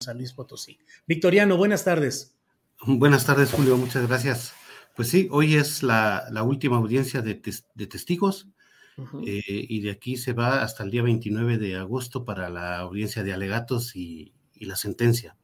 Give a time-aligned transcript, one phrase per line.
[0.00, 0.78] San Luis Potosí.
[1.06, 2.36] Victoriano, buenas tardes.
[2.86, 4.52] Buenas tardes, Julio, muchas gracias.
[4.94, 8.48] Pues sí, hoy es la, la última audiencia de, tes, de testigos
[8.96, 9.28] uh -huh.
[9.28, 13.24] eh, y de aquí se va hasta el día 29 de agosto para la audiencia
[13.24, 15.36] de alegatos y, y la sentencia.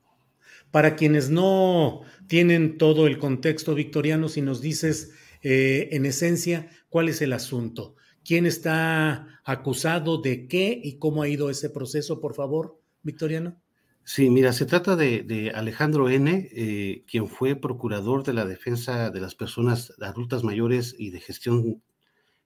[0.71, 7.09] Para quienes no tienen todo el contexto, Victoriano, si nos dices eh, en esencia cuál
[7.09, 12.35] es el asunto, quién está acusado de qué y cómo ha ido ese proceso, por
[12.35, 13.64] favor, Victoriano.
[14.07, 19.11] Sí, mira, se trata de, de Alejandro N., eh, quien fue procurador de la defensa
[19.11, 21.83] de las personas adultas mayores y de gestión,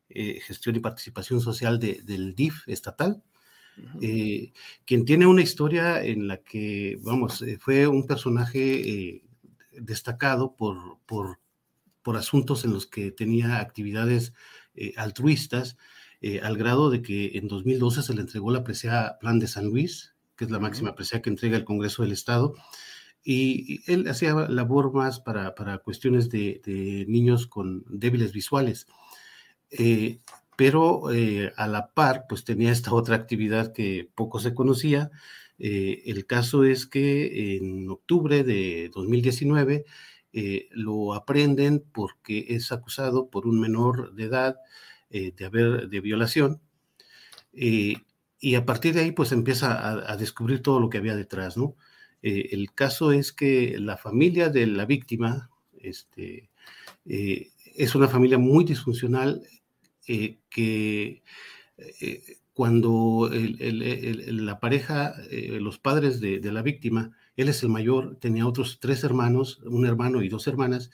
[0.09, 3.25] eh, gestión y participación social de, del DIF estatal,
[3.77, 3.99] uh -huh.
[4.03, 4.53] eh,
[4.87, 9.23] quien tiene una historia en la que, vamos, fue un personaje
[9.73, 11.41] destacado por, por,
[12.03, 14.33] por, asuntos en los que tenía actividades
[14.97, 15.77] altruistas,
[16.43, 20.15] al grado de que en 2012 se le entregó la presea Plan de San Luis,
[20.39, 22.55] que es la máxima presea que entrega el Congreso del Estado,
[23.23, 28.87] y, él hacía labor más para, para cuestiones de, de, niños con débiles visuales.
[29.71, 30.21] Eh,
[30.59, 35.11] pero eh, a la par, pues tenía esta otra actividad que poco se conocía.
[35.59, 39.85] Eh, el caso es que en octubre de 2019
[40.33, 44.57] eh, lo aprenden porque es acusado por un menor de edad
[45.11, 46.61] de haber de violación
[48.41, 51.77] y a partir de ahí pues empieza a, descubrir todo lo que había detrás, ¿no?
[52.23, 56.51] Eh, el caso es que la familia de la víctima este,
[57.07, 59.43] eh, es una familia muy disfuncional
[60.07, 61.23] eh, que
[62.55, 68.49] cuando el, el, la pareja, los padres de, la víctima, él es el mayor, tenía
[68.49, 70.91] otros tres hermanos, un hermano y dos hermanas,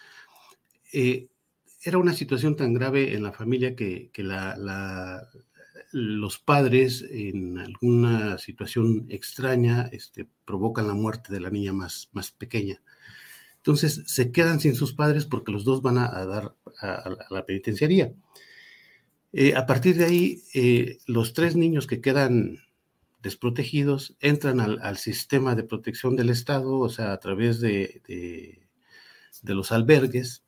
[0.93, 5.27] era una situación tan grave en la familia que, que la
[5.95, 12.33] los padres en alguna situación extraña este, provocan la muerte de la niña más, más
[12.33, 12.83] pequeña.
[13.59, 18.13] Entonces se quedan sin sus padres porque los dos van a, dar a, la penitenciaría.
[19.33, 22.59] Eh, a partir de ahí, eh, los tres niños que quedan
[23.23, 28.03] desprotegidos entran al, sistema de protección del Estado, o sea, a través de,
[29.43, 30.43] de los albergues,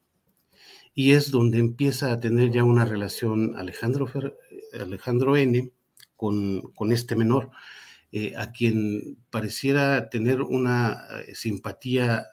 [0.98, 4.34] y es donde empieza a tener ya una relación Alejandro, Fer,
[4.80, 5.70] Alejandro N.
[6.16, 7.50] con, con este menor,
[8.12, 12.26] eh, a quien pareciera tener una eh, simpatía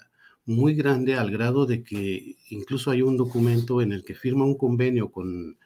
[0.45, 4.57] muy grande al grado de que incluso hay un documento en el que firma un
[4.57, 5.57] convenio con,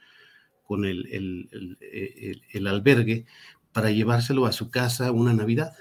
[0.63, 3.27] con el, el, el, el albergue
[3.73, 5.71] para llevárselo a su casa una Navidad.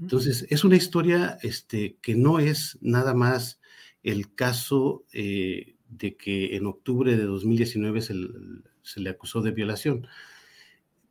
[0.00, 3.60] Entonces, es una historia este, que no es nada más
[4.02, 10.06] el caso eh, de que en octubre de 2019 se, le acusó de violación.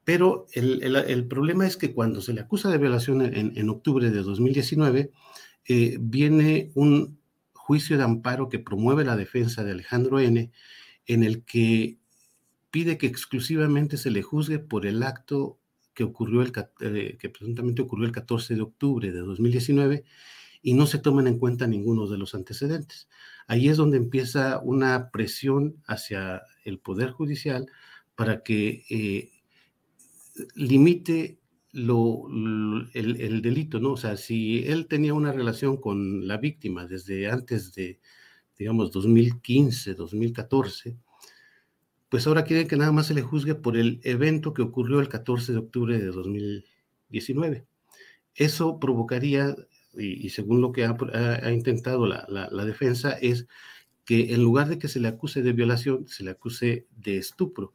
[0.03, 3.69] Pero el, el, el, problema es que cuando se le acusa de violación en, en
[3.69, 5.11] octubre de 2019,
[5.67, 7.19] eh, viene un
[7.53, 10.51] juicio de amparo que promueve la defensa de Alejandro N.,
[11.07, 11.97] en el que
[12.69, 15.57] pide que exclusivamente se le juzgue por el acto
[15.93, 16.51] que ocurrió el,
[16.81, 20.03] eh, que presuntamente ocurrió el 14 de octubre de 2019
[20.65, 23.07] y no se toman en cuenta ninguno de los antecedentes.
[23.45, 27.67] Ahí es donde empieza una presión hacia el Poder Judicial
[28.15, 29.29] para que eh,
[30.55, 31.37] limite
[31.71, 32.23] lo,
[32.95, 33.91] el, el, delito, ¿no?
[33.91, 37.99] O sea, si él tenía una relación con la víctima desde antes de,
[38.57, 40.97] digamos, 2015, 2014,
[42.09, 45.09] pues ahora quieren que nada más se le juzgue por el evento que ocurrió el
[45.09, 47.67] 14 de octubre de 2019.
[48.33, 49.55] Eso provocaría
[49.97, 53.47] y, según lo que ha, intentado la, defensa, es
[54.03, 57.73] que en lugar de que se le acuse de violación, se le acuse de estupro.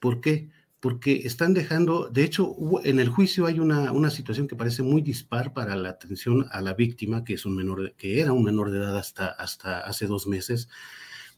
[0.00, 0.50] ¿Por qué?
[0.80, 5.00] Porque están dejando, de hecho, en el juicio hay una, una situación que parece muy
[5.00, 8.70] dispar para la atención a la víctima, que, es un menor, que era un menor
[8.70, 10.68] de edad hasta, hasta hace dos meses,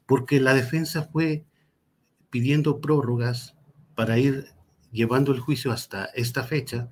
[0.07, 1.45] porque la defensa fue
[2.31, 3.55] pidiendo prórrogas
[3.95, 4.55] para ir
[4.91, 6.91] llevando el juicio hasta esta fecha,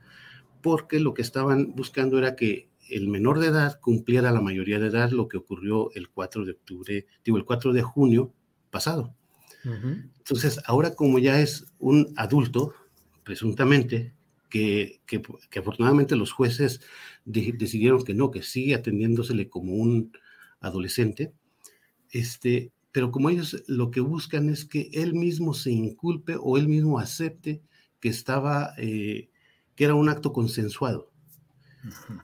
[0.61, 4.89] porque lo que estaban buscando era que el menor de edad cumpliera la mayoría de
[4.89, 8.33] edad, lo que ocurrió el 4 de octubre, digo, el 4 de junio
[8.71, 9.15] pasado.
[9.65, 12.75] Entonces, ahora como ya es un adulto,
[13.23, 14.13] presuntamente,
[14.51, 15.23] que, que,
[15.59, 16.81] afortunadamente los jueces
[17.25, 20.13] decidieron que no, que sigue atendiéndosele como un
[20.61, 21.33] adolescente,
[22.11, 26.69] este, pero como ellos lo que buscan es que él mismo se inculpe o él
[26.69, 27.63] mismo acepte
[28.01, 29.31] que estaba, eh,
[29.77, 31.12] que era un acto consensuado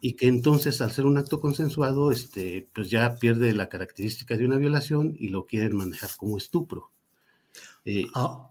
[0.01, 4.47] y que entonces al ser un acto consensuado, este, pues ya pierde la característica de
[4.47, 6.93] una violación y lo quieren manejar como estupro.
[7.85, 8.51] Eh, ah,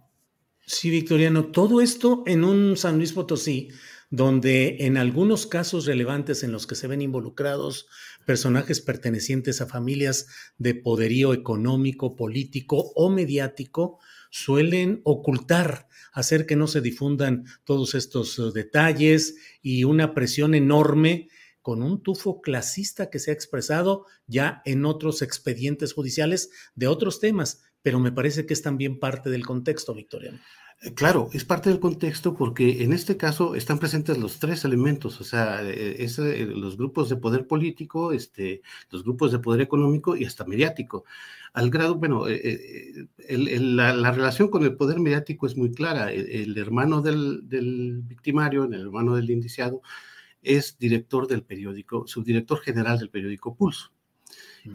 [0.65, 3.69] sí, Victoriano, todo esto en un San Luis Potosí,
[4.09, 7.87] donde en algunos casos relevantes en los que se ven involucrados
[8.25, 10.27] personajes pertenecientes a familias
[10.57, 18.37] de poderío económico, político o mediático, suelen ocultar, hacer que no se difundan todos estos
[18.39, 21.29] uh, detalles y una presión enorme
[21.61, 27.19] con un tufo clasista que se ha expresado ya en otros expedientes judiciales de otros
[27.19, 30.39] temas, pero me parece que es también parte del contexto, Victoriano.
[30.81, 35.19] Eh, claro, es parte del contexto porque en este caso están presentes los tres elementos,
[35.19, 39.61] o sea, eh, es, eh, los grupos de poder político, este, los grupos de poder
[39.61, 41.03] económico y hasta mediático.
[41.53, 46.11] Al grado, bueno, la, relación con el poder mediático es muy clara.
[46.11, 47.41] El, hermano del,
[48.03, 49.81] victimario, el hermano del indiciado,
[50.43, 53.91] es director del periódico, subdirector general del periódico Pulso.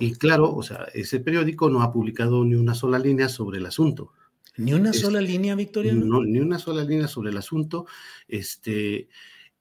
[0.01, 3.67] Y claro, o sea, ese periódico no ha publicado ni una sola línea sobre el
[3.67, 4.13] asunto.
[4.57, 5.93] ¿Ni una sola línea, Victoria?
[5.95, 7.87] No, ni una sola línea sobre el asunto.
[8.29, 9.09] Este,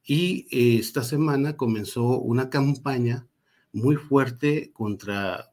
[0.04, 3.28] y eh, esta semana comenzó una campaña
[3.72, 5.52] muy fuerte contra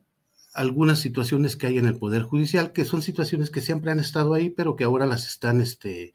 [0.55, 4.35] algunas situaciones que hay en el Poder Judicial, que son situaciones que siempre han estado
[4.35, 6.15] ahí, pero que ahora las están este,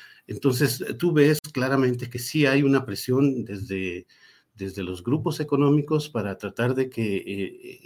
[0.31, 4.07] Entonces, tú ves claramente que sí hay una presión desde,
[4.55, 7.81] desde los grupos económicos para tratar de que eh,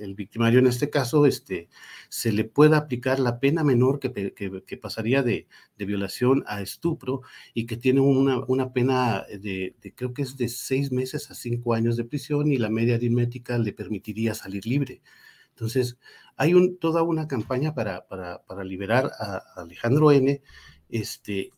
[0.00, 1.68] el, victimario, en este caso, este,
[2.08, 5.46] se le pueda aplicar la pena menor que, pasaría de,
[5.78, 7.22] violación a estupro
[7.54, 11.96] y que tiene una, pena de, creo que es de seis meses a cinco años
[11.96, 15.02] de prisión y la media aritmética le permitiría salir libre.
[15.50, 15.98] Entonces,
[16.36, 20.42] hay toda una campaña para, para liberar a Alejandro N
[20.88, 21.50] este,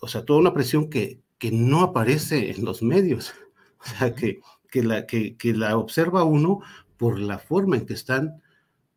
[0.00, 3.34] o sea, toda una presión que, que no aparece en los medios,
[3.80, 6.60] o sea, que, que, la, que, que la observa uno
[6.96, 8.42] por la forma en que están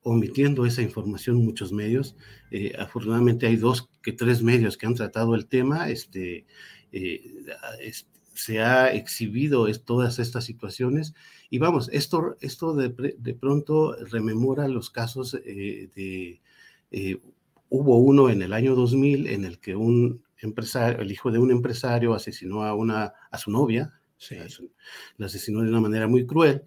[0.04, 2.16] omitiendo esa información muchos medios.
[2.50, 5.90] Eh, afortunadamente hay dos que tres medios que han tratado el tema.
[5.90, 6.46] Este,
[6.92, 7.46] eh,
[8.34, 11.14] se ha exhibido todas estas situaciones.
[11.50, 16.42] Y vamos, esto, esto de, de pronto rememora los casos eh, de
[17.74, 21.52] Hubo uno en el año 2000 en el que un empresario, el hijo de un
[21.52, 23.94] empresario asesinó a, una, a su novia,
[25.16, 26.66] la asesinó de una manera muy cruel,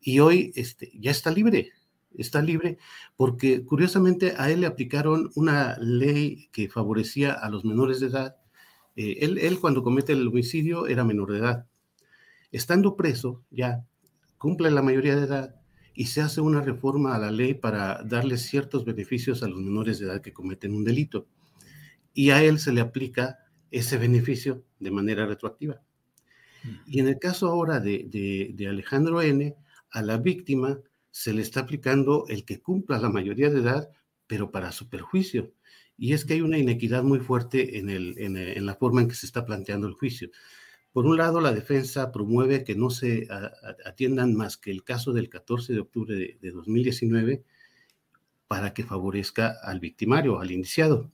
[0.00, 1.72] y hoy este, ya está libre,
[2.16, 2.78] está libre
[3.14, 8.36] porque curiosamente a él le aplicaron una ley que favorecía a los menores de edad.
[8.96, 11.66] Eh, él, él cuando comete el homicidio era menor de edad.
[12.52, 13.84] Estando preso ya,
[14.38, 15.58] cumple la mayoría de edad
[15.98, 19.98] y se hace una reforma a la ley para darle ciertos beneficios a los menores
[19.98, 21.26] de edad que cometen un delito.
[22.14, 23.40] Y a él se le aplica
[23.72, 25.82] ese beneficio de manera retroactiva.
[26.86, 29.56] Y en el caso ahora de, de, Alejandro N.,
[29.90, 30.78] a la víctima
[31.10, 33.90] se le está aplicando el que cumpla la mayoría de edad,
[34.28, 35.52] pero para su perjuicio.
[35.96, 39.16] Y es que hay una inequidad muy fuerte en, el, en, la forma en que
[39.16, 40.30] se está planteando el juicio.
[40.92, 43.28] Por un lado, la defensa promueve que no se
[43.84, 47.44] atiendan más que el caso del 14 de octubre de, de 2019
[48.48, 51.12] para que favorezca al victimario, al iniciado.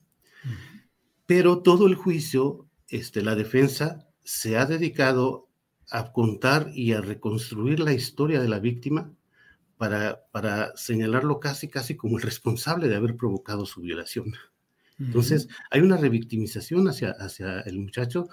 [1.27, 5.49] Pero todo el juicio, este, la defensa se ha dedicado
[5.91, 9.13] a contar y a reconstruir la historia de la víctima
[9.77, 14.33] para, para señalarlo casi, casi como el responsable de haber provocado su violación.
[14.99, 18.29] Entonces, hay una revictimización hacia, hacia el muchacho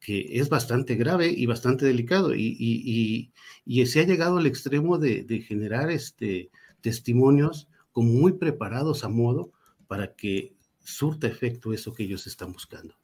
[0.00, 3.32] que es bastante grave y bastante delicado y, y,
[3.66, 9.08] y, se ha llegado al extremo de, de, generar este, testimonios como muy preparados a
[9.08, 9.52] modo
[9.86, 12.94] para que surta efecto eso que ellos están buscando.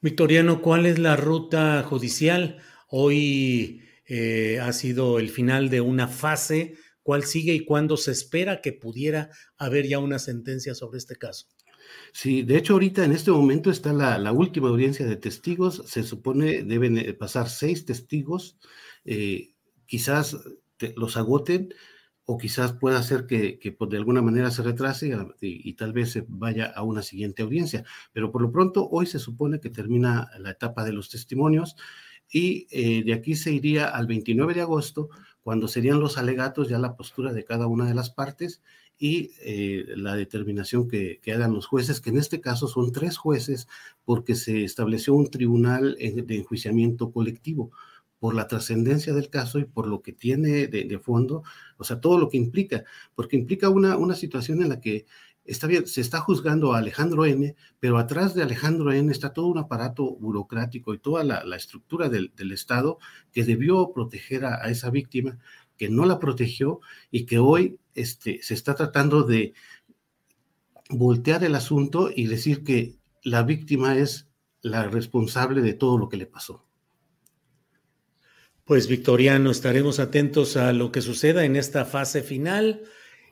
[0.00, 2.58] Victoriano, ¿cuál es la ruta judicial?
[2.88, 6.76] Hoy eh, ha sido el final de una fase.
[7.02, 11.46] ¿Cuál sigue y cuándo se espera que pudiera haber ya una sentencia sobre este caso?
[12.12, 15.82] Sí, de hecho ahorita en este momento está la, última audiencia de testigos.
[15.86, 18.58] Se supone deben eh, pasar seis testigos.
[19.04, 19.54] Eh,
[19.86, 20.36] quizás
[20.96, 21.74] los agoten
[22.28, 26.24] o quizás pueda ser que, pues, de alguna manera se retrase y, tal vez se
[26.26, 27.84] vaya a una siguiente audiencia.
[28.12, 31.76] Pero por lo pronto, hoy se supone que termina la etapa de los testimonios
[32.28, 35.08] y eh, de aquí se iría al 29 de agosto,
[35.42, 38.60] cuando serían los alegatos, ya la postura de cada una de las partes
[38.98, 43.18] y eh, la determinación que, que, hagan los jueces, que en este caso son tres
[43.18, 43.68] jueces,
[44.04, 47.70] porque se estableció un tribunal de enjuiciamiento colectivo
[48.18, 51.42] por la trascendencia del caso y por lo que tiene de, fondo,
[51.76, 52.84] o sea, todo lo que implica,
[53.14, 55.06] porque implica una, una situación en la que
[55.44, 59.10] está bien, se está juzgando a Alejandro N., pero atrás de Alejandro N.
[59.12, 62.98] está todo un aparato burocrático y toda la, estructura del, Estado
[63.32, 65.38] que debió proteger a, esa víctima,
[65.76, 69.54] que no la protegió y que hoy este, se está tratando de
[70.90, 74.28] voltear el asunto y decir que la víctima es
[74.62, 76.64] la responsable de todo lo que le pasó.
[78.64, 82.82] Pues Victoriano, estaremos atentos a lo que suceda en esta fase final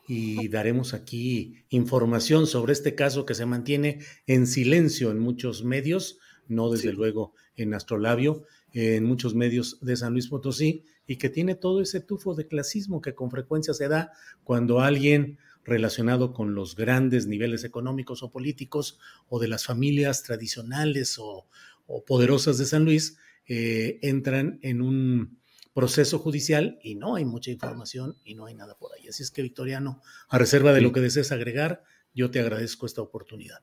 [0.06, 6.18] y daremos aquí información sobre este caso que se mantiene en silencio en muchos medios,
[6.46, 11.54] no desde luego en Astrolabio, en muchos medios de San Luis Potosí, y que tiene
[11.54, 16.76] todo ese tufo de clasismo que con frecuencia se da cuando alguien relacionado con los
[16.76, 21.46] grandes niveles económicos o políticos o de las familias tradicionales o,
[21.86, 25.38] o poderosas de San Luis, eh, entran en un
[25.74, 29.08] proceso judicial y no hay mucha información y no hay nada por ahí.
[29.08, 31.82] Así es que, Victoriano, a reserva de lo que desees agregar,
[32.14, 33.58] yo te agradezco esta oportunidad.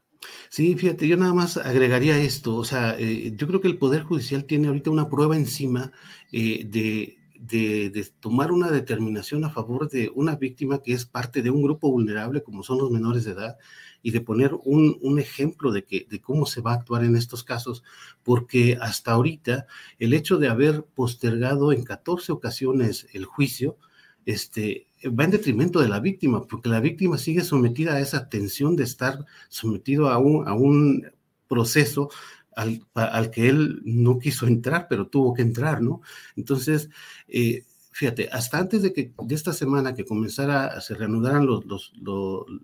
[0.49, 4.03] Sí, fíjate, yo nada más agregaría esto, o sea, eh, yo creo que el Poder
[4.03, 5.93] Judicial tiene ahorita una prueba encima
[6.31, 11.49] eh, de, de, tomar una determinación a favor de una víctima que es parte de
[11.49, 13.57] un grupo vulnerable como son los menores de edad
[14.03, 17.15] y de poner un, un, ejemplo de, que, de cómo se va a actuar en
[17.15, 17.83] estos casos,
[18.23, 19.65] porque hasta ahorita
[19.99, 23.77] el hecho de haber postergado en 14 ocasiones el juicio,
[24.25, 28.75] este, va en detrimento de la víctima, porque la víctima sigue sometida a esa tensión
[28.75, 31.11] de estar sometido a un, a un
[31.47, 32.09] proceso
[32.55, 36.01] al, al, que él no quiso entrar, pero tuvo que entrar, ¿no?
[36.35, 36.89] Entonces,
[37.27, 41.93] eh, fíjate, hasta antes de que de esta semana que comenzara, se reanudaran los, los,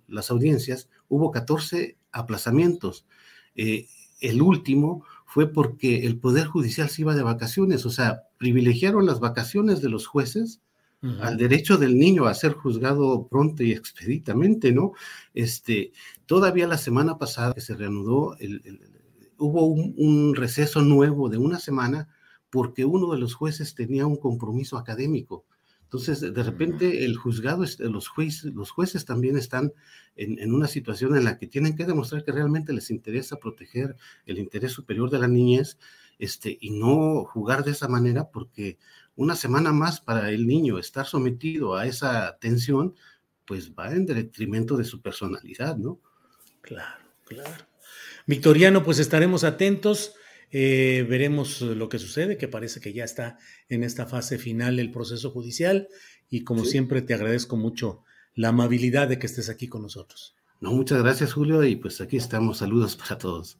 [0.07, 3.05] las audiencias, hubo 14 aplazamientos.
[3.55, 3.87] Eh,
[4.21, 9.19] el último fue porque el Poder Judicial se iba de vacaciones, o sea, privilegiaron las
[9.19, 10.61] vacaciones de los jueces
[11.21, 14.93] al derecho del niño a ser juzgado pronto y expeditamente, ¿no?
[15.33, 15.91] Este,
[16.25, 18.35] todavía la semana pasada que se reanudó,
[19.37, 22.09] hubo un, un, receso nuevo de una semana
[22.49, 25.45] porque uno de los jueces tenía un compromiso académico.
[25.87, 29.71] Entonces, de repente, el juzgado, los jueces, los jueces también están
[30.17, 34.37] en, una situación en la que tienen que demostrar que realmente les interesa proteger el
[34.37, 35.77] interés superior de la niñez
[36.19, 38.77] este, y no jugar de esa manera, porque
[39.15, 42.93] una semana más para el niño estar sometido a esa tensión,
[43.45, 46.01] pues va en detrimento de su personalidad, ¿no?
[46.59, 47.66] Claro, claro.
[48.27, 50.13] Victoriano, pues estaremos atentos.
[50.51, 54.91] Eh, veremos lo que sucede, que parece que ya está en esta fase final el
[54.91, 55.89] proceso judicial
[56.29, 58.03] y como siempre te agradezco mucho
[58.33, 60.35] la amabilidad de que estés aquí con nosotros.
[60.61, 62.59] No, muchas gracias Julio y pues aquí estamos.
[62.59, 63.59] Saludos para todos.